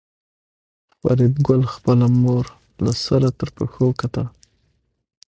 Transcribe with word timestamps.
فریدګل 0.99 1.61
خپله 1.73 2.07
مور 2.21 2.45
له 2.83 2.91
سر 3.03 3.23
تر 3.39 3.49
پښو 3.55 3.81
وکتله 3.89 4.25